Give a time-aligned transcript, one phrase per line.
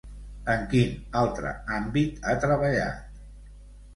[0.53, 3.21] En quin altre àmbit ha treballat?